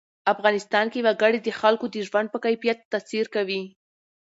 افغانستان 0.33 0.85
کې 0.93 0.99
وګړي 1.07 1.39
د 1.43 1.49
خلکو 1.59 1.85
د 1.91 1.95
ژوند 2.07 2.27
په 2.31 2.39
کیفیت 2.45 2.77
تاثیر 2.91 3.25
کوي. 3.35 3.61